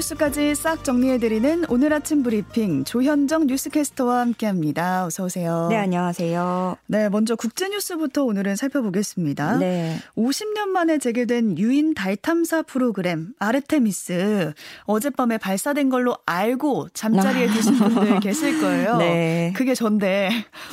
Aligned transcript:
뉴스까지 0.00 0.54
싹 0.54 0.82
정리해드리는 0.82 1.64
오늘 1.68 1.92
아침 1.92 2.22
브리핑 2.22 2.84
조현정 2.84 3.46
뉴스캐스터와 3.48 4.20
함께합니다. 4.20 5.04
어서 5.04 5.24
오세요. 5.24 5.66
네, 5.68 5.76
안녕하세요. 5.76 6.78
네, 6.86 7.10
먼저 7.10 7.36
국제 7.36 7.68
뉴스부터 7.68 8.24
오늘은 8.24 8.56
살펴보겠습니다. 8.56 9.58
네. 9.58 9.98
50년 10.16 10.68
만에 10.68 10.96
재개된 10.96 11.58
유인 11.58 11.92
달 11.92 12.16
탐사 12.16 12.62
프로그램 12.62 13.34
아르테미스 13.38 14.54
어젯밤에 14.84 15.36
발사된 15.36 15.90
걸로 15.90 16.16
알고 16.24 16.88
잠자리에 16.94 17.48
아. 17.48 17.52
드신 17.52 17.74
분들 17.74 18.20
계실 18.20 18.58
거예요. 18.58 18.96
네. 18.96 19.52
그게 19.54 19.74
전데 19.74 20.30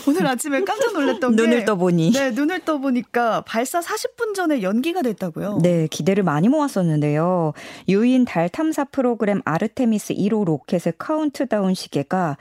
오늘 0.08 0.25
아침에 0.25 0.64
깜짝 0.64 0.94
놀랐던 0.94 1.36
게 1.36 1.44
눈을 1.44 1.66
떠보니 1.66 2.14
네, 2.14 2.31
눈을 2.31 2.62
떠보니까 2.62 3.41
발사 3.41 3.81
40분 3.81 4.36
전에 4.36 4.62
연기가 4.62 5.02
됐다고요. 5.02 5.59
네, 5.62 5.88
기대를 5.88 6.23
많이 6.23 6.48
모았었는데요. 6.48 7.52
유인 7.89 8.23
달 8.23 8.48
탐사 8.48 8.86
프로그램 8.86 9.16
아르테미스 9.45 10.13
1호 10.13 10.45
로켓의 10.45 10.94
카운트다운 10.98 11.73
시계가 11.73 12.38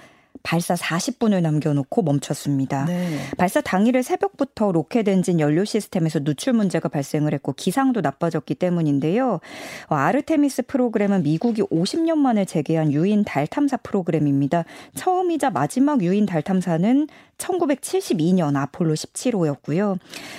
발사 0.47 0.75
40분을 0.75 1.41
남겨놓고 1.41 2.03
멈췄습니다. 2.03 2.85
네. 2.85 3.19
발사 3.37 3.61
당일의 3.61 4.05
새벽부터 4.05 4.71
로켓 4.71 5.09
엔진 5.09 5.41
연료 5.41 5.65
시스템에서 5.65 6.21
누출 6.21 6.53
문제가 6.53 6.89
발생을 6.89 7.35
했고 7.35 7.53
기상도 7.53 8.01
나빠졌기 8.01 8.55
때문인데요. 8.55 9.41
어, 9.89 9.95
아르테미스 9.95 10.63
프로그램은 10.69 11.25
미국이 11.25 11.63
50년 11.63 12.19
만에 12.19 12.45
재개한 12.45 12.93
유인 12.93 13.25
달 13.25 13.49
탐사 13.49 13.77
프로그램입니다. 13.77 14.65
처음이자 14.95 15.51
마지막 15.51 16.03
유인 16.03 16.27
달 16.27 16.43
탐사는 16.43 17.09
1972년 17.39 18.57
아폴로 18.57 18.95
17호였고요. 18.95 19.99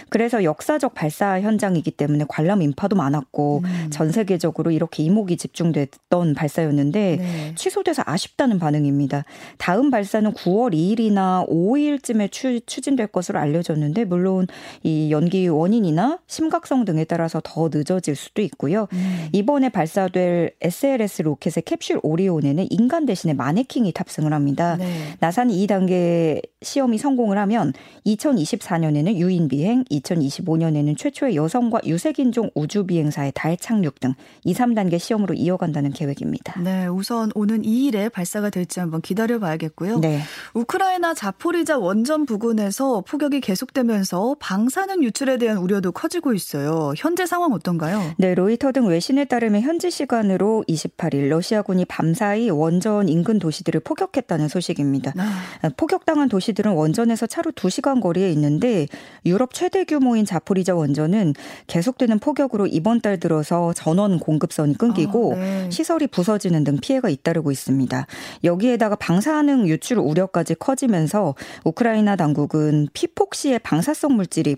그래서 0.09 0.43
역사적 0.43 0.93
발사 0.93 1.39
현장이기 1.39 1.91
때문에 1.91 2.25
관람 2.27 2.61
인파도 2.61 2.95
많았고 2.95 3.61
음. 3.63 3.87
전 3.91 4.11
세계적으로 4.11 4.71
이렇게 4.71 5.03
이목이 5.03 5.37
집중됐던 5.37 6.33
발사였는데 6.33 7.17
네. 7.19 7.53
취소돼서 7.55 8.03
아쉽다는 8.05 8.59
반응입니다. 8.59 9.25
다음 9.57 9.91
발사는 9.91 10.33
9월 10.33 10.73
2일이나 10.73 11.47
5일쯤에 11.47 12.31
추, 12.31 12.59
추진될 12.65 13.07
것으로 13.07 13.39
알려졌는데 13.39 14.05
물론 14.05 14.47
이 14.83 15.11
연기 15.11 15.47
원인이나 15.47 16.19
심각성 16.27 16.85
등에 16.85 17.03
따라서 17.03 17.41
더 17.43 17.69
늦어질 17.71 18.15
수도 18.15 18.41
있고요. 18.41 18.87
음. 18.93 19.27
이번에 19.33 19.69
발사될 19.69 20.51
SLS 20.61 21.21
로켓의 21.23 21.63
캡슐 21.63 21.99
오리온에는 22.01 22.67
인간 22.69 23.05
대신에 23.05 23.33
마네킹이 23.33 23.91
탑승을 23.91 24.33
합니다. 24.33 24.77
네. 24.77 25.15
나사는 25.19 25.53
2단계 25.53 26.41
시험 26.61 26.86
시험이 26.87 26.97
성공을 26.97 27.37
하면 27.37 27.73
2024년에는 28.05 29.15
유인 29.17 29.47
비행, 29.47 29.83
2025년에는 29.91 30.97
최초의 30.97 31.35
여성과 31.35 31.81
유색인종 31.85 32.51
우주 32.55 32.85
비행사의 32.85 33.33
달 33.35 33.57
착륙 33.57 33.99
등 33.99 34.13
2, 34.45 34.53
3단계 34.53 34.97
시험으로 34.97 35.33
이어간다는 35.33 35.91
계획입니다. 35.91 36.59
네, 36.61 36.87
우선 36.87 37.31
오는 37.35 37.61
2일에 37.61 38.11
발사가 38.11 38.49
될지 38.49 38.79
한번 38.79 39.01
기다려 39.01 39.39
봐야겠고요. 39.39 39.99
네. 39.99 40.21
우크라이나 40.53 41.13
자포리자 41.13 41.77
원전 41.77 42.25
부근에서 42.25 43.01
폭격이 43.01 43.41
계속되면서 43.41 44.37
방사능 44.39 45.03
유출에 45.03 45.37
대한 45.37 45.57
우려도 45.57 45.91
커지고 45.91 46.33
있어요. 46.33 46.93
현재 46.97 47.25
상황 47.25 47.51
어떤가요? 47.51 48.01
네, 48.17 48.33
로이터 48.33 48.71
등 48.71 48.87
외신에 48.87 49.25
따르면 49.25 49.61
현지 49.61 49.91
시간으로 49.91 50.63
28일 50.69 51.27
러시아군이 51.27 51.85
밤사이 51.85 52.49
원전 52.49 53.09
인근 53.09 53.39
도시들을 53.39 53.81
포격했다는 53.81 54.47
소식입니다. 54.47 55.13
아. 55.17 55.69
포격당한 55.75 56.29
도시들은 56.29 56.76
원전에서 56.77 57.27
차로 57.27 57.51
2시간 57.51 58.01
거리에 58.01 58.31
있는데 58.31 58.87
유럽 59.25 59.53
최대 59.53 59.83
규모인 59.83 60.25
자포리자 60.25 60.75
원전은 60.75 61.33
계속되는 61.67 62.19
폭격으로 62.19 62.67
이번 62.67 63.01
달 63.01 63.19
들어서 63.19 63.73
전원 63.73 64.19
공급선이 64.19 64.77
끊기고 64.77 65.33
아, 65.33 65.37
네. 65.37 65.69
시설이 65.71 66.07
부서지는 66.07 66.63
등 66.63 66.77
피해가 66.77 67.09
잇따르고 67.09 67.51
있습니다. 67.51 68.07
여기에다가 68.43 68.95
방사능 68.95 69.67
유출 69.67 69.97
우려까지 69.97 70.55
커지면서 70.55 71.35
우크라이나 71.63 72.15
당국은 72.15 72.87
피 72.93 73.07
폭시의 73.27 73.59
방사성 73.59 74.15
물질이 74.15 74.57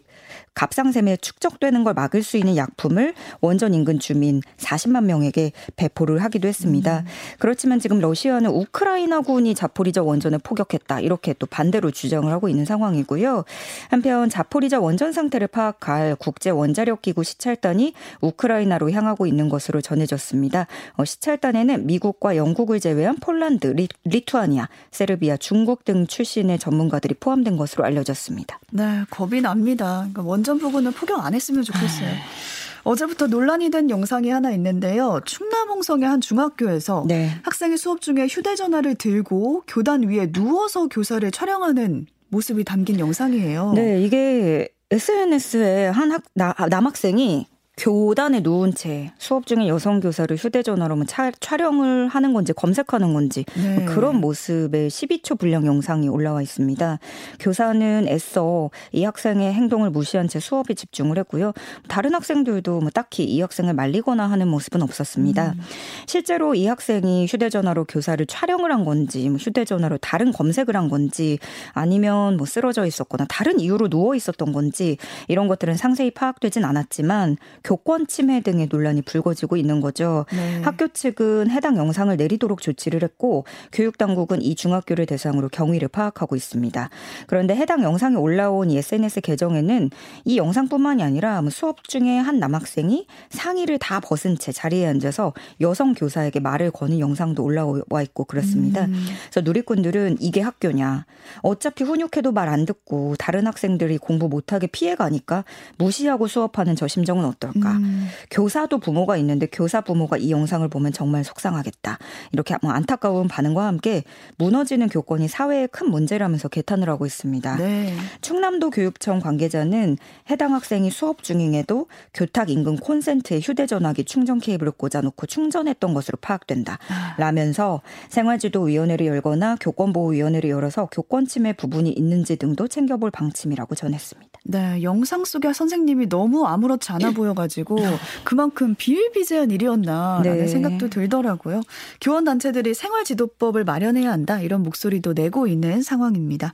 갑상샘에 0.54 1.18
축적되는 1.18 1.84
걸 1.84 1.94
막을 1.94 2.22
수 2.22 2.38
있는 2.38 2.58
약품을 2.58 3.14
원전 3.42 3.74
인근 3.74 3.98
주민 4.00 4.42
40만 4.58 5.06
명에게 5.06 5.52
배포를 5.76 6.22
하기도 6.24 6.48
했습니다. 6.48 7.00
음. 7.00 7.06
그렇지만 7.40 7.80
지금 7.80 8.00
러시아는 8.00 8.50
우크라이나군이 8.50 9.56
자포리자 9.56 10.04
원전을 10.04 10.40
포격했다 10.40 11.00
이렇게 11.00 11.34
또 11.40 11.46
반대로 11.46 11.92
주장을 11.92 12.30
하고 12.32 12.50
있는 12.50 12.66
상황이고요. 12.66 13.46
한편 13.90 14.30
자포리자 14.30 14.80
원전 14.80 15.14
상태를 15.14 15.48
파악할 15.48 16.16
국제 16.18 16.50
원자력 16.50 17.02
기구 17.02 17.24
시찰단이 17.24 17.94
우크라이나로 18.22 18.92
향하고 18.92 19.28
있는 19.28 19.50
것으로 19.50 19.82
전해졌습니다. 19.82 20.68
어, 20.98 21.06
시찰단에는 21.06 21.88
미국과 21.88 22.36
영국을 22.36 22.80
제외한 22.80 23.16
폴란드, 23.16 23.68
리, 23.68 23.88
리투아니아, 24.04 24.68
세르비아, 24.92 25.38
중국 25.38 25.86
등 25.86 26.06
출신의 26.06 26.60
전문가들이 26.60 27.16
포함된 27.16 27.56
것으로 27.56 27.86
알려졌습니다. 27.86 28.59
네, 28.72 29.04
겁이 29.10 29.42
납니다. 29.42 30.08
그러니까 30.12 30.22
원전 30.24 30.60
부분은 30.60 30.92
폭격 30.94 31.24
안 31.24 31.34
했으면 31.34 31.64
좋겠어요. 31.64 32.10
아. 32.10 32.80
어제부터 32.84 33.28
논란이 33.28 33.70
된 33.70 33.90
영상이 33.90 34.30
하나 34.30 34.52
있는데요. 34.52 35.20
충남 35.26 35.70
홍성의 35.70 36.08
한 36.08 36.22
중학교에서 36.22 37.06
네. 37.08 37.32
학생이 37.44 37.78
수업 37.78 38.02
중에 38.02 38.28
휴대전화를 38.28 38.96
들고 38.96 39.64
교단 39.68 40.04
위에 40.04 40.32
누워서 40.32 40.88
교사를 40.88 41.30
촬영하는 41.32 42.08
모습이 42.30 42.64
담긴 42.64 43.00
영상이에요. 43.00 43.74
네, 43.74 44.02
이게 44.02 44.70
SNS에 44.92 45.88
한 45.88 46.12
학, 46.12 46.24
나, 46.34 46.56
남학생이 46.70 47.48
교단에 47.80 48.42
누운 48.42 48.74
채 48.74 49.14
수업 49.18 49.46
중에 49.46 49.70
여성 49.70 50.02
교사를 50.02 50.36
휴대전화로 50.36 50.98
뭐 50.98 51.06
차, 51.06 51.32
촬영을 51.40 52.10
하는 52.10 52.34
건지 52.34 52.52
검색하는 52.52 53.14
건지 53.14 53.46
네. 53.56 53.86
그런 53.86 54.18
모습의 54.18 54.90
12초 54.90 55.40
분량 55.40 55.66
영상이 55.66 56.10
올라와 56.10 56.42
있습니다. 56.42 57.00
교사는 57.40 58.06
애써 58.10 58.70
이 58.92 59.06
학생의 59.06 59.54
행동을 59.54 59.92
무시한 59.92 60.28
채 60.28 60.42
수업에 60.42 60.74
집중을 60.74 61.18
했고요. 61.20 61.54
다른 61.88 62.14
학생들도 62.14 62.82
뭐 62.82 62.90
딱히 62.90 63.24
이 63.24 63.40
학생을 63.40 63.74
말리거나 63.74 64.30
하는 64.30 64.50
모습은 64.50 64.82
없었습니다. 64.82 65.54
음. 65.56 65.62
실제로 66.06 66.56
이 66.56 66.68
학생이 66.68 67.28
휴대전화로 67.28 67.86
교사를 67.86 68.24
촬영을 68.26 68.74
한 68.74 68.84
건지 68.84 69.30
뭐 69.30 69.38
휴대전화로 69.38 70.00
다른 70.00 70.34
검색을 70.34 70.76
한 70.76 70.90
건지 70.90 71.40
아니면 71.72 72.36
뭐 72.36 72.46
쓰러져 72.46 72.86
있었거나 72.86 73.26
다른 73.30 73.62
이유로 73.62 73.88
누워 73.88 74.16
있었던 74.16 74.52
건지 74.52 74.98
이런 75.30 75.48
것들은 75.48 75.78
상세히 75.78 76.12
파악되진 76.12 76.66
않았지만 76.66 77.38
교권 77.70 78.08
침해 78.08 78.42
등의 78.42 78.68
논란이 78.70 79.04
불거지고 79.04 79.56
있는 79.56 79.80
거죠. 79.80 80.26
네. 80.32 80.62
학교 80.62 80.88
측은 80.90 81.50
해당 81.50 81.78
영상을 81.78 82.16
내리도록 82.18 82.62
조치를 82.62 83.02
했고 83.04 83.46
교육 83.72 83.98
당국은 83.98 84.42
이 84.42 84.56
중학교를 84.56 85.06
대상으로 85.06 85.48
경위를 85.50 85.88
파악하고 85.88 86.36
있습니다. 86.36 86.90
그런데 87.28 87.56
해당 87.56 87.84
영상이 87.84 88.18
올라온 88.18 88.70
이 88.70 88.78
SNS 88.78 89.22
계정에는 89.22 89.90
이 90.26 90.38
영상뿐만이 90.38 91.02
아니라 91.02 91.42
뭐 91.42 91.50
수업 91.50 91.86
중에 91.86 92.18
한 92.18 92.40
남학생이 92.40 93.08
상의를 93.30 93.78
다 93.80 94.02
벗은 94.02 94.38
채 94.38 94.52
자리에 94.52 94.86
앉아서 94.88 95.34
여성 95.62 95.94
교사에게 95.94 96.42
말을 96.42 96.72
거는 96.72 97.00
영상도 97.00 97.44
올라와 97.44 98.02
있고 98.04 98.26
그렇습니다. 98.26 98.86
음. 98.86 99.06
그래서 99.30 99.42
누리꾼들은 99.42 100.18
이게 100.20 100.42
학교냐. 100.42 101.06
어차피 101.42 101.86
훈육해도 101.86 102.34
말 102.34 102.50
안 102.50 102.66
듣고 102.66 103.16
다른 103.18 103.48
학생들이 103.48 103.98
공부 103.98 104.28
못하게 104.28 104.68
피해가니까 104.68 105.46
무시하고 105.78 106.28
수업하는 106.28 106.76
저 106.76 106.88
심정은 106.88 107.26
어떨까? 107.26 107.59
않을까. 107.60 107.74
음. 107.74 108.08
교사도 108.32 108.80
부모가 108.80 109.18
있는데 109.18 109.48
교사 109.52 109.82
부모가 109.82 110.18
이 110.18 110.32
영상을 110.32 110.68
보면 110.68 110.94
정말 110.94 111.24
속상하겠다. 111.24 111.98
이렇게 112.32 112.56
뭐 112.62 112.72
안타까운 112.72 113.28
반응과 113.28 113.66
함께 113.66 114.04
무너지는 114.38 114.90
교권이 114.90 115.28
사회에 115.28 115.68
큰 115.68 115.90
문제라면서 115.90 116.48
개탄을 116.48 116.90
하고 116.90 117.06
있습니다. 117.06 117.58
네. 117.58 117.94
충남도 118.22 118.72
교육청 118.72 119.20
관계자는 119.20 119.98
해당 120.30 120.54
학생이 120.54 120.90
수업 120.90 121.24
중임에도 121.24 121.88
교탁 122.14 122.50
인근 122.50 122.78
콘센트에 122.78 123.40
휴대전화기 123.40 124.06
충전 124.06 124.40
케이블을 124.40 124.72
꽂아놓고 124.72 125.28
충전했던 125.28 125.94
것으로 125.94 126.18
파악된다. 126.22 126.80
아. 126.90 127.16
라면서 127.18 127.82
생활지도위원회를 128.10 129.06
열거나 129.06 129.58
교권보호위원회를 129.60 130.50
열어서 130.50 130.88
교권 130.92 131.28
침해 131.28 131.54
부분이 131.54 131.92
있는지 131.92 132.38
등도 132.38 132.68
챙겨볼 132.68 133.12
방침이라고 133.12 133.76
전했습니다. 133.76 134.30
네, 134.46 134.82
영상 134.84 135.26
속의 135.26 135.54
선생님이 135.54 136.10
너무 136.10 136.46
아무렇지 136.46 136.92
않아 136.92 137.12
보여 137.20 137.34
가지고 137.40 137.60
가지고 137.60 137.78
그만큼 138.24 138.76
비일비재한 138.78 139.52
일이었나라는 139.52 140.38
네. 140.38 140.48
생각도 140.48 140.90
들더라고요. 140.90 141.62
교원 142.02 142.26
단체들이 142.26 142.74
생활지도법을 142.74 143.64
마련해야 143.64 144.12
한다 144.12 144.42
이런 144.42 144.64
목소리도 144.64 145.14
내고 145.14 145.48
있는 145.48 145.82
상황입니다. 145.82 146.54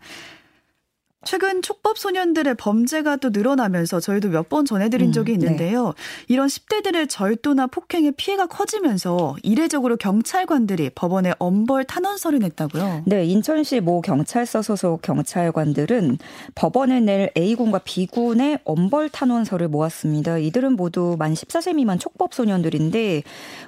최근 1.26 1.62
촉법 1.62 1.98
소년들의 1.98 2.56
범죄가 2.56 3.18
또 3.18 3.30
늘어나면서 3.32 4.00
저희도 4.00 4.30
몇 4.30 4.46
번 4.48 4.64
전해드린 4.64 5.10
음, 5.10 5.12
적이 5.12 5.38
네. 5.40 5.46
있는데요. 5.48 5.88
네. 5.88 5.92
이런 6.28 6.48
10대들의 6.48 7.10
절도나 7.10 7.66
폭행의 7.66 8.12
피해가 8.12 8.46
커지면서 8.46 9.36
이례적으로 9.42 9.98
경찰관들이 9.98 10.92
법원에 10.94 11.34
엄벌 11.40 11.86
탄원서를 11.86 12.38
냈다고요. 12.40 13.04
네, 13.08 13.26
인천시 13.26 13.80
모 13.80 14.02
경찰서 14.02 14.62
소속 14.62 15.02
경찰관들은 15.02 16.20
법원에 16.54 17.00
낼 17.00 17.32
A군과 17.36 17.80
B군의 17.80 18.60
엄벌 18.66 19.10
탄원서를 19.10 19.68
모았습니다. 19.68 20.38
이들은 20.38 20.76
모두 20.76 21.16
만 21.18 21.34
14세 21.34 21.74
미만 21.74 21.98
촉법 21.98 22.36
소년들인데 22.36 23.24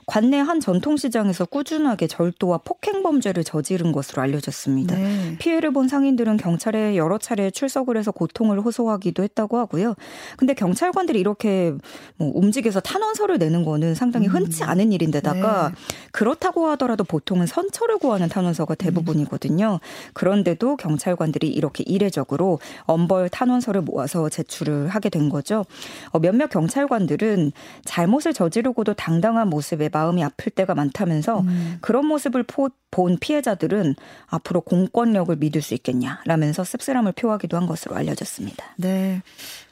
관내 0.05 0.37
한 0.37 0.59
전통시장에서 0.59 1.45
꾸준하게 1.45 2.05
절도와 2.05 2.59
폭행 2.59 3.01
범죄를 3.01 3.43
저지른 3.43 3.91
것으로 3.91 4.21
알려졌습니다. 4.21 4.95
네. 4.95 5.35
피해를 5.39 5.71
본 5.73 5.87
상인들은 5.87 6.37
경찰에 6.37 6.95
여러 6.97 7.17
차례 7.17 7.46
출석을 7.51 7.97
해서 7.97 8.11
고통을 8.11 8.59
호소하기도 8.61 9.23
했다고 9.23 9.57
하고요. 9.57 9.95
근데 10.37 10.53
경찰관들이 10.53 11.19
이렇게 11.19 11.73
뭐 12.17 12.31
움직여서 12.33 12.79
탄원서를 12.79 13.37
내는 13.37 13.63
거는 13.63 13.95
상당히 13.95 14.27
음. 14.27 14.35
흔치 14.35 14.63
않은 14.63 14.91
일인데다가 14.91 15.69
네. 15.69 15.75
그렇다고 16.11 16.67
하더라도 16.69 17.03
보통은 17.03 17.45
선처를 17.45 17.97
구하는 17.97 18.29
탄원서가 18.29 18.75
대부분이거든요. 18.75 19.79
그런데도 20.13 20.77
경찰관들이 20.77 21.47
이렇게 21.47 21.83
이례적으로 21.85 22.59
엄벌 22.83 23.29
탄원서를 23.29 23.81
모아서 23.81 24.29
제출을 24.29 24.87
하게 24.87 25.09
된 25.09 25.29
거죠. 25.29 25.65
어, 26.11 26.19
몇몇 26.19 26.49
경찰관들은 26.49 27.51
잘못을 27.85 28.33
저지르고도 28.33 28.93
당당한 28.93 29.49
모습에 29.49 29.89
마음이 29.91 30.23
아플 30.23 30.51
때가 30.51 30.75
많다면서 30.75 31.41
음. 31.41 31.77
그런 31.81 32.05
모습을 32.05 32.43
포, 32.43 32.69
본 32.89 33.17
피해자들은 33.19 33.95
앞으로 34.27 34.61
공권력을 34.61 35.35
믿을 35.35 35.61
수 35.61 35.73
있겠냐라면서 35.73 36.63
씁쓸함을 36.63 37.11
표하 37.13 37.36
기도 37.37 37.57
한 37.57 37.67
것으로 37.67 37.95
알려졌습니다. 37.95 38.63
네. 38.77 39.21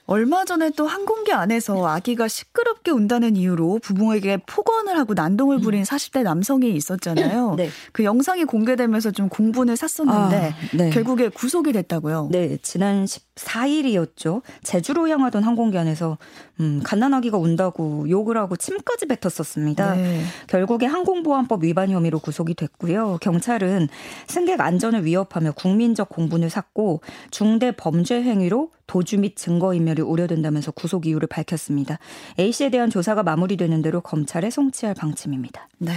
얼마 0.08 0.46
전에 0.46 0.70
또 0.72 0.86
항공기 0.86 1.34
안에서 1.34 1.88
아기가 1.88 2.28
시끄럽게 2.28 2.92
운다는 2.92 3.36
이유로 3.36 3.80
부모에게 3.82 4.38
폭언을 4.46 4.98
하고 4.98 5.16
난동을 5.16 5.60
부린 5.60 5.84
40대 5.84 6.18
음. 6.18 6.24
남성이 6.24 6.76
있었잖아요. 6.76 7.56
네. 7.56 7.70
그 7.92 8.04
영상이 8.04 8.46
공개되면서 8.46 9.12
좀 9.12 9.30
공분을 9.30 9.76
샀었는데 9.76 10.38
아, 10.38 10.78
네. 10.78 10.90
결국에 10.92 11.30
구속이 11.30 11.74
됐다고요. 11.74 12.30
네, 12.32 12.58
지난 12.62 13.06
14일이었죠. 13.06 14.42
제주로 14.62 15.10
향하던 15.10 15.44
항공기 15.44 15.78
안에서 15.78 16.20
음, 16.60 16.82
갓난아기가 16.84 17.38
운다고 17.38 18.08
욕을 18.08 18.38
하고 18.38 18.56
침까지 18.56 19.08
뱉었었습니다. 19.08 19.96
네. 19.96 20.22
결국에 20.48 20.86
항공보안법 20.86 21.64
위반 21.64 21.90
혐의로 21.90 22.20
구속이 22.20 22.54
됐고요. 22.54 23.18
경찰은 23.22 23.90
승객 24.28 24.62
안전을 24.62 25.04
위협하며 25.04 25.54
국민적 25.54 26.10
공분을 26.10 26.52
샀고 26.52 27.02
중대 27.32 27.72
범죄 27.72 28.22
행위로 28.22 28.70
도주 28.88 29.20
및 29.20 29.36
증거인멸 29.36 29.95
이 30.00 30.02
우려된다면서 30.02 30.72
구속 30.72 31.06
이유를 31.06 31.28
밝혔습니다. 31.28 32.00
A씨에 32.40 32.70
대한 32.70 32.90
조사가 32.90 33.24
마무리되는 33.24 33.82
대로 33.82 34.02
검찰에 34.02 34.50
송치할 34.50 34.96
방침입니다. 34.96 35.68
네. 35.80 35.94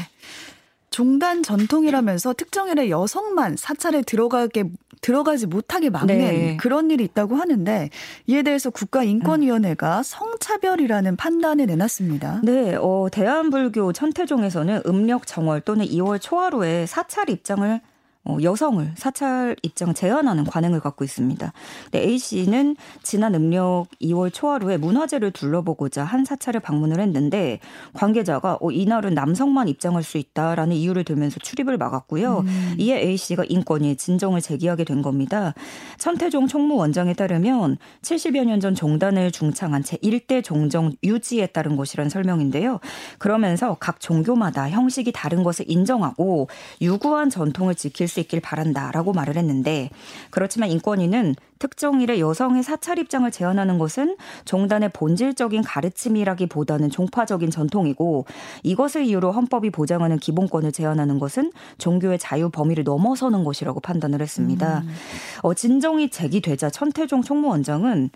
종단 0.91 1.43
전통이라면서 1.43 2.33
특정일에 2.33 2.91
여성만 2.91 3.56
사찰에 3.56 4.03
들어가게 4.03 4.65
들어가지 5.00 5.47
못하게 5.47 5.91
막는 5.91 6.19
네. 6.19 6.56
그런 6.56 6.91
일이 6.91 7.05
있다고 7.05 7.37
하는데 7.37 7.89
이에 8.27 8.43
대해서 8.43 8.71
국가인권위원회가 8.71 10.03
성차별이라는 10.03 11.15
판단을 11.17 11.67
내놨습니다. 11.67 12.41
네, 12.43 12.75
어, 12.75 13.06
대한불교 13.12 13.93
천태종에서는 13.93 14.83
음력 14.87 15.27
정월 15.27 15.61
또는 15.61 15.87
2월 15.87 16.21
초하루에 16.21 16.87
사찰 16.87 17.31
입장을 17.31 17.69
어, 17.75 17.81
여성을 18.43 18.93
사찰 18.97 19.57
입장 19.63 19.95
제한하는 19.95 20.45
관행을 20.45 20.81
갖고 20.81 21.05
있습니다. 21.05 21.53
네, 21.93 21.99
A 22.01 22.19
씨는 22.19 22.77
지난 23.03 23.35
음력 23.35 23.87
2월 24.03 24.33
초하루에 24.33 24.77
문화재를 24.77 25.31
둘러보고자 25.31 26.05
한 26.05 26.25
사찰을 26.27 26.61
방문을 26.61 27.01
했는데 27.01 27.61
관계자가 27.95 28.59
어, 28.61 28.71
이날은 28.71 29.15
남성만 29.15 29.69
입장할 29.69 30.03
수 30.03 30.19
있다라는 30.19 30.77
이유를 30.77 31.05
들면서 31.05 31.39
출입을 31.41 31.79
막았고요. 31.79 32.41
음. 32.41 32.75
이에 32.79 33.01
A 33.01 33.17
씨가 33.17 33.45
인권위에 33.49 33.95
진정을 33.95 34.43
제기하게 34.43 34.85
된 34.85 35.01
겁니다. 35.01 35.55
천태종 35.97 36.49
총무원장에 36.49 37.15
따르면 37.15 37.79
70여 38.03 38.45
년 38.45 38.59
전 38.59 38.75
종단을 38.75 39.31
중창한 39.31 39.83
제1대 39.83 40.43
종정 40.43 40.93
유지에 41.03 41.47
따른 41.49 41.77
것이란 41.77 42.09
설명인데요. 42.09 42.81
그러면서 43.19 43.77
각 43.79 44.01
종교마다 44.01 44.69
형식이 44.71 45.13
다른 45.13 45.43
것을 45.43 45.65
인정하고 45.69 46.49
유구한 46.81 47.31
전통을 47.31 47.75
지킬 47.75 48.09
수 48.19 48.20
있길 48.20 48.41
바란다라고 48.41 49.12
말을 49.12 49.37
했는데 49.37 49.91
그렇지만 50.31 50.70
인권위는 50.70 51.37
특정일에 51.59 52.21
여성의 52.21 52.63
사찰 52.63 52.99
입장을 52.99 53.31
제한하는 53.31 53.79
것은 53.79 54.17
종단의 54.45 54.91
본질적인 54.93 55.63
가르침이라기보다는 55.63 56.91
종파적인 56.91 57.51
전통이고 57.51 58.27
이것을 58.63 59.05
이유로 59.05 59.33
헌법이 59.33 59.71
보장하는 59.71 60.19
기본권을 60.19 60.73
제한하는 60.73 61.19
것은 61.19 61.53
종교의 61.79 62.19
자유 62.19 62.51
범위를 62.51 62.85
넘어서는 62.85 63.45
것이라고 63.45 63.81
판단을 63.81 64.21
했습니다. 64.23 64.81
음. 64.81 64.89
어, 65.43 65.55
진정이 65.55 66.11
제기되자 66.11 66.71
천태종 66.71 67.23
총무원장은 67.23 68.11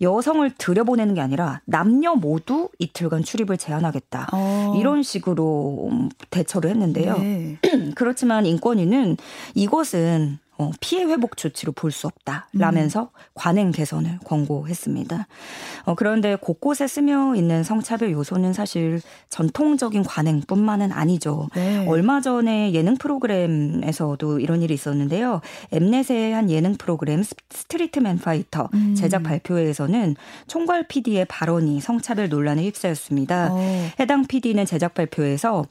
여성을 0.00 0.50
들여보내는 0.58 1.14
게 1.14 1.20
아니라 1.20 1.60
남녀 1.64 2.14
모두 2.14 2.68
이틀간 2.78 3.22
출입을 3.22 3.56
제한하겠다. 3.56 4.28
어. 4.32 4.74
이런 4.76 5.02
식으로 5.02 5.90
대처를 6.30 6.70
했는데요. 6.70 7.18
네. 7.18 7.58
그렇지만 7.94 8.44
인권위는 8.44 9.16
이것은 9.54 10.38
어, 10.58 10.70
피해 10.80 11.04
회복 11.04 11.36
조치로 11.36 11.72
볼 11.72 11.92
수 11.92 12.06
없다라면서 12.06 13.02
음. 13.02 13.06
관행 13.34 13.70
개선을 13.70 14.18
권고했습니다. 14.24 15.26
어, 15.84 15.94
그런데 15.94 16.36
곳곳에 16.36 16.86
스며 16.86 17.34
있는 17.36 17.62
성차별 17.64 18.12
요소는 18.12 18.52
사실 18.52 19.00
전통적인 19.28 20.04
관행뿐만은 20.04 20.90
아니죠. 20.92 21.48
네. 21.54 21.86
얼마 21.86 22.20
전에 22.20 22.72
예능 22.72 22.96
프로그램에서도 22.96 24.40
이런 24.40 24.62
일이 24.62 24.74
있었는데요. 24.74 25.40
엠넷의 25.70 26.32
한 26.32 26.50
예능 26.50 26.76
프로그램 26.76 27.22
스트리트맨 27.50 28.18
파이터 28.18 28.68
음. 28.74 28.94
제작 28.94 29.22
발표회에서는 29.22 30.16
총괄 30.46 30.86
PD의 30.88 31.26
발언이 31.26 31.80
성차별 31.80 32.28
논란에 32.28 32.62
휩싸였습니다. 32.64 33.48
어. 33.52 33.90
해당 34.00 34.26
PD는 34.26 34.64
제작 34.66 34.94
발표에서 34.94 35.66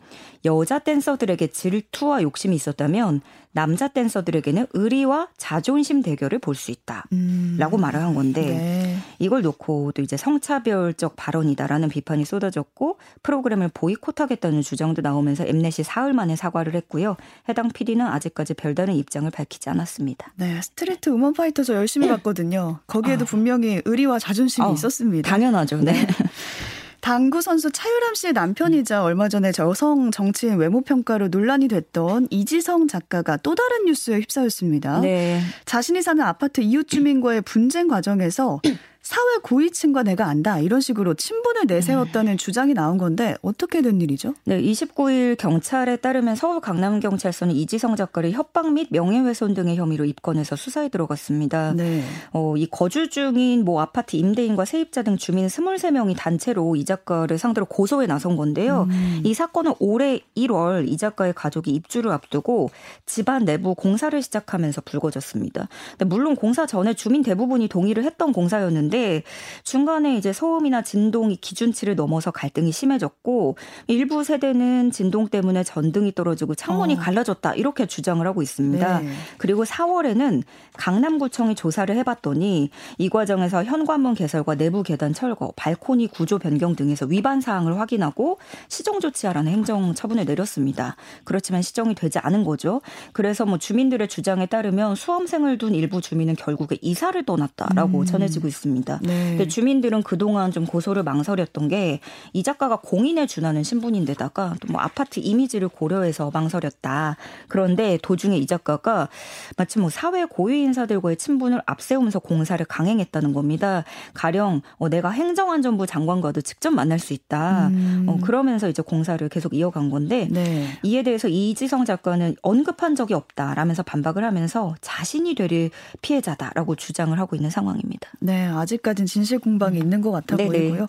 여자 0.46 0.80
댄서들에게 0.80 1.48
질투와 1.48 2.22
욕심이 2.22 2.56
있었다면 2.56 3.22
남자 3.54 3.88
댄서들에게는 3.90 4.68
의리와 4.74 5.28
자존심 5.38 6.02
대결을 6.02 6.40
볼 6.40 6.56
수 6.56 6.70
있다. 6.72 7.06
음. 7.14 7.56
라고 7.58 7.78
말을 7.78 8.00
한 8.02 8.14
건데 8.14 8.42
네. 8.42 8.98
이걸 9.20 9.42
놓고 9.42 9.94
또 9.94 10.02
이제 10.02 10.16
성차별적 10.18 11.16
발언이다라는 11.16 11.90
비판이 11.90 12.24
쏟아졌고 12.26 12.98
프로그램을 13.24 13.72
보이콧하겠다는 13.74 14.62
주장도 14.62 15.02
나오면서 15.02 15.46
엠넷이 15.48 15.84
사흘 15.84 16.14
만에 16.14 16.36
사과를 16.36 16.76
했고요. 16.76 17.16
해당 17.50 17.70
PD는 17.70 18.06
아직까지 18.06 18.54
별다른 18.54 18.94
입장을 18.96 19.30
밝히지 19.32 19.70
않았습니다. 19.70 20.34
네, 20.36 20.62
스트리트 20.62 21.10
우먼 21.10 21.34
파이터 21.34 21.64
저 21.64 21.74
열심히 21.76 22.08
봤거든요. 22.10 22.80
거기에도 22.86 23.24
아. 23.24 23.26
분명히 23.26 23.82
의리와 23.86 24.20
자존심이 24.20 24.68
아, 24.68 24.72
있었습니다. 24.72 25.28
당연하죠. 25.30 25.78
네. 25.78 25.94
네. 27.02 27.08
당구 27.12 27.42
선수 27.42 27.72
차유람 27.72 28.14
씨의 28.14 28.34
남편이자 28.34 29.04
얼마 29.04 29.28
전에 29.28 29.52
여성 29.60 30.12
정치인 30.12 30.58
외모 30.58 30.82
평가로 30.82 31.28
논란이 31.30 31.68
됐던 31.68 32.28
이지성 32.30 32.88
작가가 32.88 33.38
또 33.38 33.56
다른 33.56 33.86
뉴스에 33.86 34.20
휩싸였습니다. 34.20 35.02
네. 35.02 35.42
자신이 35.66 36.02
사는 36.02 36.24
아파트 36.24 36.62
이웃 36.62 36.88
주민과의 36.88 37.42
분쟁 37.42 37.88
과정에서 37.88 38.62
사회 39.02 39.38
고위층과 39.42 40.04
내가 40.04 40.28
안다 40.28 40.60
이런 40.60 40.80
식으로 40.80 41.16
친분을 41.16 41.64
내세웠다는 41.68 42.34
네. 42.34 42.38
주장이 42.38 42.76
나온 42.76 43.00
건데 43.00 43.36
어떻게 43.42 43.82
된 43.82 44.00
일이죠? 44.00 44.36
네, 44.46 44.62
29일 44.62 45.38
경찰에 45.38 45.96
따르면 45.98 46.36
서울 46.36 46.62
강남경찰서는 46.62 47.56
이지성 47.56 47.96
작가를 47.96 48.32
협박 48.32 48.74
및 48.74 48.90
명예훼손 48.92 49.56
등의 49.56 49.78
혐의로 49.78 50.06
입건해서 50.06 50.56
수사에 50.56 50.90
들어갔습니다. 50.90 51.74
네. 51.74 52.04
어, 52.32 52.56
이 52.56 52.68
거주 52.68 53.10
중인 53.10 53.66
뭐 53.66 53.82
아파트 53.82 54.18
임대인과 54.18 54.66
세입자 54.66 55.02
등 55.02 55.18
주민 55.18 55.48
23명이 55.48 56.16
단체로 56.16 56.76
이 56.76 56.86
작가를 56.86 57.40
상대로 57.40 57.66
고소에 57.66 58.06
나선 58.06 58.38
건데요. 58.38 58.88
음. 58.92 59.22
이 59.24 59.34
사건은 59.34 59.74
올해 59.80 60.20
1월 60.38 60.88
이 60.88 60.96
작가의 60.96 61.34
가족이 61.34 61.72
입주를 61.72 62.12
앞두고 62.12 62.70
집안 63.08 63.46
내부 63.46 63.74
공사를 63.74 64.22
시작하면서 64.22 64.82
불거졌습니다. 64.82 65.70
물론 66.06 66.36
공사 66.36 66.68
전에 66.68 66.94
주민 66.94 67.24
대부분이 67.24 67.68
동의를 67.68 68.04
했던 68.04 68.32
공사였는데 68.32 68.91
있었는데 68.92 69.24
중간에 69.64 70.16
이제 70.18 70.34
소음이나 70.34 70.84
진동이 70.84 71.38
기준치를 71.38 71.96
넘어서 71.96 72.30
갈등이 72.30 72.72
심해졌고 72.72 73.56
일부 73.88 74.24
세대는 74.24 74.92
진동 74.92 75.30
때문에 75.30 75.64
전등이 75.64 76.14
떨어지고 76.14 76.54
창문이 76.54 76.96
어. 76.96 76.98
갈라졌다 76.98 77.56
이렇게 77.56 77.86
주장을 77.86 78.26
하고 78.28 78.42
있습니다. 78.42 79.00
네. 79.00 79.10
그리고 79.38 79.64
4월에는 79.64 80.44
강남구청이 80.74 81.56
조사를 81.56 81.96
해봤더니 81.96 82.70
이 82.98 83.10
과정에서 83.10 83.64
현관문 83.64 84.14
개설과 84.14 84.56
내부 84.56 84.84
계단 84.84 85.14
철거, 85.14 85.54
발코니 85.56 86.08
구조 86.08 86.38
변경 86.38 86.76
등에서 86.76 87.06
위반 87.06 87.42
사항을 87.42 87.80
확인하고 87.80 88.38
시정 88.68 89.00
조치하라는 89.00 89.52
행정 89.52 89.96
처분을 89.96 90.26
내렸습니다. 90.26 90.96
그렇지만 91.24 91.62
시정이 91.62 91.96
되지 91.96 92.20
않은 92.20 92.44
거죠. 92.44 92.82
그래서 93.14 93.46
뭐 93.46 93.58
주민들의 93.58 94.08
주장에 94.08 94.46
따르면 94.46 94.96
수험생을 94.96 95.58
둔 95.58 95.74
일부 95.74 96.02
주민은 96.02 96.36
결국에 96.36 96.78
이사를 96.82 97.24
떠났다라고 97.26 98.00
음. 98.00 98.06
전해지고 98.06 98.48
있습니다. 98.48 98.81
네. 99.02 99.48
주민들은 99.48 100.04
그동안 100.04 100.52
좀 100.52 100.66
고소를 100.66 101.04
망설였던 101.04 101.68
게 101.68 102.00
이 102.34 102.44
작가가 102.44 102.78
공인에 102.78 103.26
준하는 103.28 103.64
신분인데다가 103.64 104.56
또 104.60 104.72
뭐 104.72 104.80
아파트 104.80 105.20
이미지를 105.20 105.68
고려해서 105.68 106.32
망설였다. 106.34 107.18
그런데 107.50 108.00
도중에 108.02 108.38
이 108.38 108.48
작가가 108.48 109.10
마치 109.58 109.80
뭐 109.80 109.90
사회 109.90 110.24
고위 110.24 110.62
인사들과의 110.62 111.18
친분을 111.18 111.62
앞세우면서 111.66 112.20
공사를 112.20 112.64
강행했다는 112.66 113.34
겁니다. 113.34 113.84
가령 114.14 114.62
어, 114.78 114.88
내가 114.88 115.10
행정안전부 115.10 115.88
장관과도 115.88 116.40
직접 116.40 116.72
만날 116.72 117.00
수 117.00 117.12
있다. 117.12 117.68
음. 117.68 118.06
어, 118.08 118.18
그러면서 118.22 118.70
이제 118.70 118.82
공사를 118.82 119.28
계속 119.28 119.54
이어간 119.54 119.90
건데 119.90 120.30
네. 120.32 120.68
이에 120.84 121.04
대해서 121.04 121.28
이지성 121.28 121.84
작가는 121.84 122.38
언급한 122.42 122.96
적이 122.96 123.16
없다라면서 123.16 123.84
반박을 123.84 124.24
하면서 124.24 124.76
자신이 124.80 125.36
되릴 125.36 125.70
피해자다라고 126.02 126.76
주장을 126.78 127.18
하고 127.20 127.36
있는 127.36 127.50
상황입니다. 127.50 128.08
네, 128.22 128.46
아직 128.46 128.71
까지는 128.78 129.06
진실 129.06 129.40
공방이 129.40 129.78
음. 129.78 129.84
있는 129.84 130.02
것 130.02 130.12
같아 130.12 130.36
네네. 130.36 130.50
보이고요. 130.50 130.88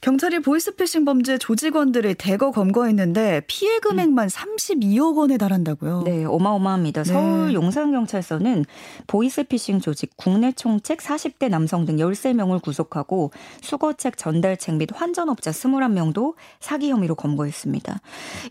경찰이 0.00 0.40
보이스피싱 0.40 1.04
범죄 1.04 1.38
조직원들을 1.38 2.14
대거 2.14 2.50
검거했는데 2.52 3.42
피해 3.46 3.78
금액만 3.80 4.26
음. 4.26 4.28
32억 4.28 5.16
원에 5.16 5.36
달한다고요. 5.36 6.02
네, 6.04 6.24
어마어마합니다. 6.24 7.04
네. 7.04 7.12
서울 7.12 7.54
용산경찰서는 7.54 8.64
보이스피싱 9.06 9.80
조직 9.80 10.10
국내 10.16 10.52
총책 10.52 10.98
40대 10.98 11.48
남성 11.48 11.84
등 11.84 11.96
13명을 11.96 12.62
구속하고 12.62 13.30
수거책 13.60 14.16
전달책 14.16 14.76
및 14.76 14.90
환전업자 14.92 15.50
21명도 15.50 16.34
사기 16.60 16.90
혐의로 16.90 17.14
검거했습니다. 17.14 18.00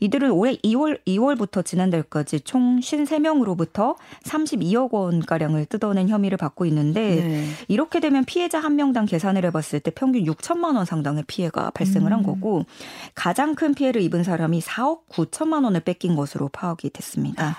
이들은 0.02 0.32
올해 0.32 0.56
2월 0.58 1.00
2월부터 1.06 1.64
지난달까지 1.66 2.42
총 2.42 2.80
53명으로부터 2.80 3.96
32억 4.24 4.92
원가량을 4.92 5.66
뜯어낸 5.66 6.10
혐의를 6.10 6.38
받고 6.38 6.66
있는데 6.66 7.16
네. 7.16 7.48
이렇게 7.68 8.00
되면 8.00 8.26
피해자 8.26 8.60
한 8.68 8.76
명당 8.76 9.06
계산을 9.06 9.46
해봤을 9.46 9.80
때 9.80 9.92
평균 9.92 10.26
6천만 10.26 10.76
원 10.76 10.84
상당의 10.84 11.24
피해가 11.26 11.72
발생을 11.72 12.12
한 12.12 12.20
음. 12.20 12.26
거고 12.26 12.66
가장 13.16 13.56
큰 13.56 13.74
피해를 13.74 14.02
입은 14.02 14.26
사람이 14.26 14.60
4억 14.60 15.08
9천만 15.08 15.64
원을 15.64 15.80
뺏긴 15.80 16.18
것으로 16.18 16.50
파악이 16.50 16.90
됐습니다. 16.90 17.56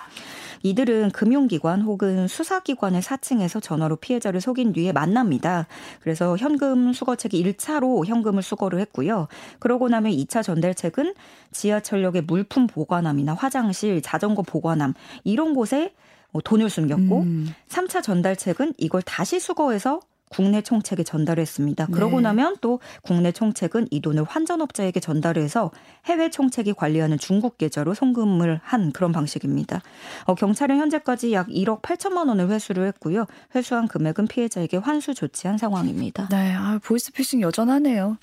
이들은 0.65 1.12
금융기관 1.12 1.81
혹은 1.81 2.29
수사기관의 2.29 3.00
사칭해서 3.00 3.61
전화로 3.61 3.97
피해자를 3.97 4.43
속인 4.43 4.75
뒤에 4.75 4.93
만납니다. 4.93 5.67
그래서 6.03 6.37
현금 6.37 6.93
수거책이 6.93 7.43
1차로 7.43 8.05
현금을 8.05 8.43
수거를 8.43 8.79
했고요. 8.81 9.29
그러고 9.61 9.88
나면 9.88 10.12
2차 10.12 10.43
전달책은 10.43 11.15
지하철역의 11.53 12.23
물품 12.23 12.67
보관함이나 12.67 13.33
화장실, 13.33 14.03
자전거 14.03 14.43
보관함 14.43 14.93
이런 15.25 15.55
곳에 15.55 15.95
뭐 16.33 16.43
돈을 16.43 16.69
숨겼고 16.69 17.21
음. 17.21 17.55
3차 17.69 18.03
전달책은 18.03 18.75
이걸 18.77 19.00
다시 19.00 19.41
수거해서 19.41 20.00
국내 20.29 20.63
총책에 20.63 21.03
전달했습니다. 21.03 21.87
그러고 21.87 22.17
네. 22.17 22.25
나면 22.25 22.57
또 22.61 22.81
국내 23.03 23.33
총책은 23.33 23.89
이 23.91 24.01
돈을 24.01 24.25
환전업자에게 24.25 25.01
전달해서 25.01 25.71
해외 26.07 26.31
총책이 26.31 26.75
관리하는 26.75 27.19
중국 27.19 27.59
계좌로 27.59 27.95
송금을 27.95 28.61
한 28.63 28.93
그런 28.93 29.13
방식입니다. 29.13 29.83
어, 30.25 30.35
경찰은 30.35 30.79
현재까지 30.79 31.33
약 31.33 31.49
1억 31.49 31.83
8천만 31.83 32.29
원을 32.29 32.49
회수를 32.49 32.87
했고요. 32.89 33.27
회수한 33.55 33.89
금액은 33.89 34.27
피해자에게 34.27 34.79
환수 34.79 35.15
조치한 35.15 35.59
상황입니다. 35.59 36.29
네, 36.29 36.55
아, 36.55 36.79
보이스피싱 36.83 37.41
여전하네요. 37.43 38.17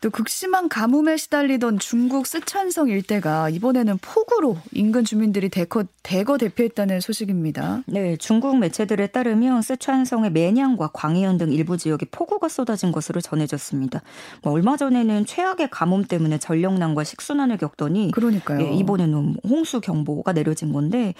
또 0.00 0.10
극심한 0.10 0.68
가뭄에 0.68 1.16
시달리던 1.16 1.80
중국 1.80 2.26
쓰촨성 2.26 2.88
일대가 2.88 3.48
이번에는 3.48 3.98
폭우로 3.98 4.56
인근 4.72 5.04
주민들이 5.04 5.48
대거, 5.48 5.84
대거 6.04 6.38
대피했다는 6.38 7.00
소식입니다. 7.00 7.82
네, 7.86 8.16
중국 8.16 8.58
매체들에 8.58 9.08
따르면 9.08 9.62
쓰촨성의 9.62 10.30
매냥과 10.30 10.90
광해현 10.92 11.38
등 11.38 11.52
일부 11.52 11.76
지역에 11.76 12.06
폭우가 12.12 12.48
쏟아진 12.48 12.92
것으로 12.92 13.20
전해졌습니다. 13.20 14.02
뭐 14.42 14.52
얼마 14.52 14.76
전에는 14.76 15.26
최악의 15.26 15.70
가뭄 15.70 16.04
때문에 16.04 16.38
전력난과 16.38 17.02
식순환을 17.02 17.56
겪더니 17.56 18.12
그러니까요. 18.12 18.60
예, 18.60 18.72
이번에는 18.74 19.38
홍수 19.48 19.80
경보가 19.80 20.32
내려진 20.32 20.72
건데 20.72 21.14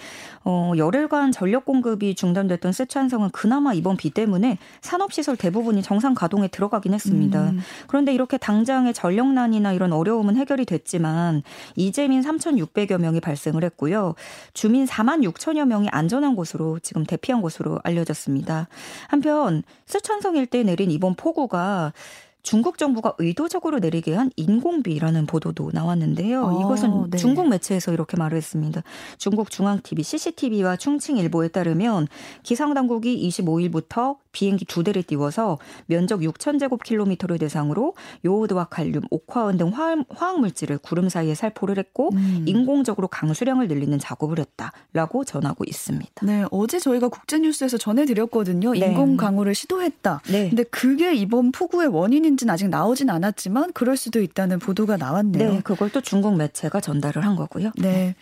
어, 0.45 0.71
열흘간 0.77 1.33
전력 1.33 1.65
공급이 1.65 2.15
중단됐던 2.15 2.71
쓰촨성은 2.71 3.31
그나마 3.31 3.73
이번 3.73 3.97
비 3.97 4.09
때문에 4.09 4.57
산업시설 4.79 5.35
대부분이 5.35 5.81
정상 5.81 6.13
가동에 6.13 6.47
들어가긴 6.47 6.93
했습니다. 6.93 7.49
음. 7.49 7.59
그런데 7.87 8.13
이렇게 8.13 8.37
당 8.37 8.68
당장의 8.69 8.93
전력난이나 8.93 9.73
이런 9.73 9.91
어려움은 9.91 10.35
해결이 10.35 10.65
됐지만 10.65 11.41
이재민 11.75 12.21
3,600여 12.21 12.99
명이 12.99 13.19
발생을 13.19 13.63
했고요. 13.63 14.13
주민 14.53 14.85
4만 14.85 15.27
6천여 15.27 15.65
명이 15.65 15.89
안전한 15.89 16.35
곳으로 16.35 16.77
지금 16.77 17.03
대피한 17.03 17.41
곳으로 17.41 17.79
알려졌습니다. 17.83 18.67
한편 19.07 19.63
쓰촨성 19.87 20.35
일대에 20.35 20.61
내린 20.63 20.91
이번 20.91 21.15
폭우가 21.15 21.93
중국 22.41 22.77
정부가 22.77 23.15
의도적으로 23.17 23.79
내리게 23.79 24.13
한 24.15 24.31
인공비라는 24.35 25.25
보도도 25.25 25.71
나왔는데요. 25.73 26.45
어, 26.45 26.61
이것은 26.61 27.09
네. 27.09 27.17
중국 27.17 27.49
매체에서 27.49 27.91
이렇게 27.91 28.17
말을 28.17 28.37
했습니다. 28.37 28.81
중국 29.17 29.51
중앙TV, 29.51 30.03
CCTV와 30.03 30.77
충칭일보에 30.77 31.49
따르면 31.49 32.07
기상당국이 32.43 33.27
25일부터 33.29 34.17
비행기 34.31 34.65
두 34.65 34.83
대를 34.83 35.03
띄워서 35.03 35.57
면적 35.87 36.21
6,000제곱킬로미터를 36.21 37.39
대상으로 37.39 37.95
요오드와 38.25 38.65
칼륨, 38.65 39.01
옥화원 39.09 39.57
등 39.57 39.69
화학, 39.69 40.39
물질을 40.39 40.77
구름 40.77 41.09
사이에 41.09 41.33
살포를 41.35 41.77
했고 41.77 42.09
음. 42.13 42.45
인공적으로 42.47 43.07
강수량을 43.07 43.67
늘리는 43.67 43.97
작업을 43.97 44.39
했다라고 44.39 45.25
전하고 45.25 45.63
있습니다. 45.67 46.25
네, 46.25 46.45
어제 46.51 46.79
저희가 46.79 47.09
국제뉴스에서 47.09 47.77
전해드렸거든요. 47.77 48.73
네. 48.73 48.87
인공 48.87 49.17
강우를 49.17 49.55
시도했다. 49.55 50.21
네. 50.31 50.49
근데 50.49 50.63
그게 50.63 51.13
이번 51.15 51.51
폭우의 51.51 51.87
원인인지는 51.87 52.53
아직 52.53 52.69
나오진 52.69 53.09
않았지만 53.09 53.73
그럴 53.73 53.97
수도 53.97 54.21
있다는 54.21 54.59
보도가 54.59 54.97
나왔네요. 54.97 55.53
네, 55.53 55.61
그걸 55.63 55.89
또 55.89 56.01
중국 56.01 56.35
매체가 56.35 56.79
전달을 56.79 57.25
한 57.25 57.35
거고요. 57.35 57.71
네. 57.77 58.15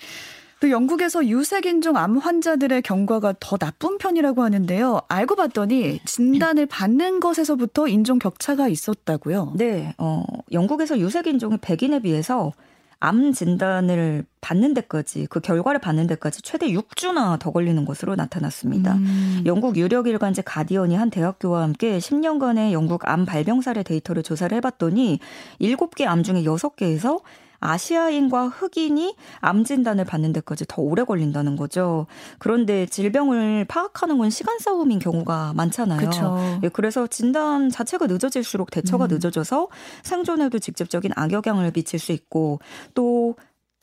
또 0.60 0.72
영국에서 0.72 1.26
유색인종 1.26 1.98
암 1.98 2.18
환자들의 2.18 2.82
경과가 2.82 3.36
더 3.40 3.58
나쁜 3.58 3.98
편이라고 3.98 4.42
하는데요. 4.42 5.02
알고 5.08 5.36
봤더니 5.36 6.00
진단을 6.06 6.66
받는 6.66 7.20
것에서부터 7.20 7.88
인종 7.88 8.18
격차가 8.18 8.68
있었다고요. 8.68 9.54
네, 9.56 9.94
어, 9.98 10.24
영국에서 10.52 10.98
유색인종이 11.00 11.58
백인에 11.62 12.00
비해서 12.00 12.54
암 13.00 13.32
진단을 13.32 14.26
받는 14.42 14.74
데까지 14.74 15.28
그 15.30 15.40
결과를 15.40 15.80
받는 15.80 16.08
데까지 16.08 16.42
최대 16.42 16.72
6주나 16.72 17.38
더 17.38 17.52
걸리는 17.52 17.86
것으로 17.86 18.16
나타났습니다. 18.16 18.96
음. 18.96 19.44
영국 19.46 19.78
유력 19.78 20.08
일간지 20.08 20.42
가디언이 20.42 20.96
한 20.96 21.12
대학교와 21.12 21.62
함께 21.62 22.00
10년간의 22.00 22.72
영국 22.72 23.08
암 23.08 23.26
발병 23.26 23.62
사례 23.62 23.84
데이터를 23.84 24.24
조사를 24.24 24.56
해봤더니 24.58 25.20
7개 25.62 26.08
암 26.08 26.24
중에 26.24 26.42
6개에서 26.44 27.22
아시아인과 27.60 28.48
흑인이 28.48 29.16
암 29.40 29.64
진단을 29.64 30.06
받는 30.06 30.34
데까지 30.34 30.66
더 30.68 30.82
오래 30.82 31.04
걸린다는 31.04 31.56
거죠. 31.56 32.08
그런데 32.40 32.86
질병을 32.86 33.66
파악하는 33.66 34.18
건 34.18 34.30
시간 34.30 34.60
싸움인 34.60 35.00
경우가 35.00 35.54
많잖아요. 35.56 36.00
그쵸. 36.10 36.60
예, 36.64 36.70
그래서 36.70 37.08
진단 37.08 37.70
자체가 37.70 38.08
늦어질수록 38.08 38.72
대처가 38.72 39.06
음. 39.06 39.10
늦어져서 39.10 39.68
생존에도 40.04 40.60
직접적인 40.60 41.12
악영향을 41.16 41.72
미칠 41.72 42.00
수 42.00 42.12
있고 42.12 42.60
또 42.94 43.36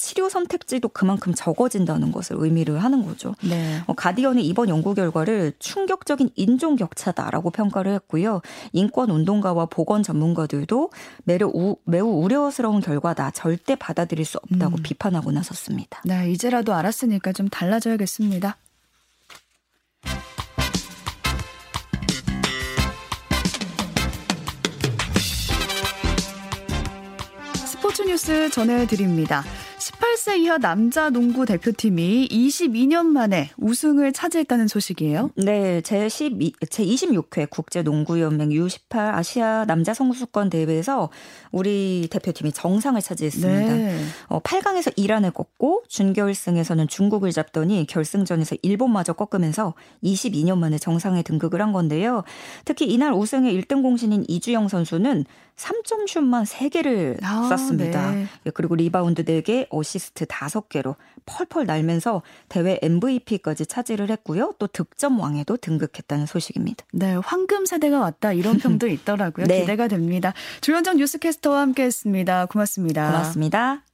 치료 0.05 0.29
선택지도 0.29 0.91
그만큼 0.91 1.33
적어진다는 1.35 2.13
것을 2.13 2.37
의미를 2.39 2.85
하는 2.85 3.07
거죠. 3.07 3.35
네. 3.41 3.81
어, 3.87 3.95
가디언이 3.95 4.47
이번 4.47 4.69
연구 4.69 4.93
결과를 4.93 5.55
충격적인 5.59 6.29
인종 6.35 6.77
격차다라고 6.77 7.49
평가를 7.49 7.95
했고요. 7.95 8.43
인권 8.75 9.09
운동가와 9.09 9.65
보건 9.65 10.03
전문가들도 10.03 10.91
매우, 11.25 11.51
우, 11.55 11.77
매우 11.85 12.07
우려스러운 12.23 12.83
결과다. 12.83 13.31
절대 13.31 13.77
받아들일 13.77 14.27
수 14.27 14.37
없다고 14.43 14.77
음. 14.77 14.83
비판하고 14.83 15.33
나섰습니다. 15.33 16.03
네, 16.05 16.31
이제라도 16.31 16.75
알았으니까 16.75 17.33
좀 17.33 17.49
달라져야겠습니다. 17.49 18.59
스포츠 27.65 28.03
뉴스 28.03 28.51
전해드립니다. 28.51 29.45
18세 29.95 30.39
이하 30.39 30.59
남자 30.59 31.11
농구 31.11 31.47
대표팀이 31.47 32.29
22년 32.29 33.07
만에 33.07 33.51
우승을 33.57 34.13
차지했다는 34.13 34.69
소식이에요. 34.69 35.31
네, 35.37 35.81
제12, 35.83 36.53
제26회 36.61 37.49
국제 37.51 37.83
농구 37.83 38.21
연맹 38.21 38.51
U18 38.51 39.15
아시아 39.15 39.65
남자 39.67 39.95
선수권 39.95 40.51
대회에서 40.51 41.11
우리 41.53 42.09
대표팀이 42.11 42.53
정상을 42.53 43.01
차지했습니다. 43.01 43.75
네. 43.75 44.01
어, 44.29 44.41
8강에서 44.41 44.93
이란을 44.97 45.31
꺾고 45.31 45.85
준결승에서는 45.89 46.89
중국을 46.89 47.31
잡더니 47.33 47.87
결승전에서 47.87 48.57
일본마저 48.63 49.13
꺾으면서 49.13 49.75
22년 50.03 50.59
만에 50.59 50.79
정상에 50.79 51.23
등극을 51.23 51.61
한 51.61 51.73
건데요. 51.73 52.25
특히 52.65 52.87
이날 52.87 53.13
우승의 53.13 53.55
1등 53.61 53.83
공신인 53.83 54.25
이주영 54.29 54.69
선수는 54.69 55.25
3점 55.57 56.09
슛만 56.09 56.45
3개를 56.45 57.23
아, 57.23 57.49
쐈습니다. 57.57 58.11
네. 58.11 58.27
예, 58.47 58.51
그리고 58.51 58.75
리바운드 58.75 59.25
4개, 59.25 59.69
어시스트 59.85 60.25
5개로 60.25 60.97
펄펄 61.27 61.67
날면서 61.67 62.23
대회 62.49 62.79
MVP까지 62.83 63.67
차지를 63.67 64.11
했고요. 64.11 64.55
또 64.59 64.67
득점 64.67 65.21
왕에도 65.21 65.57
등극했다는 65.57 66.27
소식입니다. 66.27 66.85
네, 66.93 67.15
황금 67.15 67.67
세대가 67.67 68.01
왔다 68.01 68.33
이런 68.33 68.59
평도 68.59 68.89
있더라고요. 68.89 69.47
네. 69.47 69.61
기대가 69.61 69.89
됩니다. 69.89 70.33
조현정 70.63 70.97
뉴스캐스터와 70.97 71.61
함께했습니다. 71.61 72.47
고맙습니다. 72.47 73.07
고맙습니다. 73.11 73.94